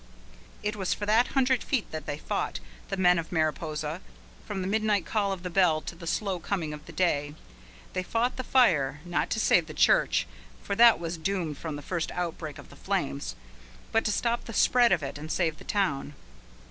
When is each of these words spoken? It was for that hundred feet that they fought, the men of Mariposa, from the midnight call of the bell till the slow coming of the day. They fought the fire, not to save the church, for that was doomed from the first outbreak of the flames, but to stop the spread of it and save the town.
It 0.63 0.75
was 0.75 0.95
for 0.95 1.05
that 1.05 1.27
hundred 1.37 1.61
feet 1.63 1.91
that 1.91 2.07
they 2.07 2.17
fought, 2.17 2.59
the 2.89 2.97
men 2.97 3.19
of 3.19 3.31
Mariposa, 3.31 4.01
from 4.47 4.63
the 4.63 4.67
midnight 4.67 5.05
call 5.05 5.31
of 5.31 5.43
the 5.43 5.49
bell 5.51 5.79
till 5.79 5.99
the 5.99 6.07
slow 6.07 6.39
coming 6.39 6.73
of 6.73 6.87
the 6.87 6.91
day. 6.91 7.35
They 7.93 8.01
fought 8.01 8.35
the 8.35 8.43
fire, 8.43 8.99
not 9.05 9.29
to 9.29 9.39
save 9.39 9.67
the 9.67 9.75
church, 9.75 10.25
for 10.63 10.73
that 10.73 10.99
was 10.99 11.19
doomed 11.19 11.59
from 11.59 11.75
the 11.75 11.83
first 11.83 12.09
outbreak 12.13 12.57
of 12.57 12.71
the 12.71 12.75
flames, 12.75 13.35
but 13.91 14.03
to 14.05 14.11
stop 14.11 14.45
the 14.45 14.53
spread 14.53 14.91
of 14.91 15.03
it 15.03 15.19
and 15.19 15.31
save 15.31 15.59
the 15.59 15.63
town. 15.65 16.15